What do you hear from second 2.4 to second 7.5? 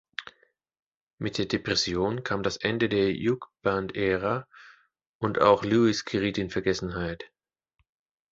das Ende der Jugband-Ära, und auch Lewis geriet in Vergessenheit.